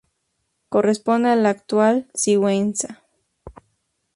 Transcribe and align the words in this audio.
Corresponde 0.69 1.29
a 1.29 1.35
la 1.35 1.49
actual 1.51 2.07
Sigüenza. 2.15 3.03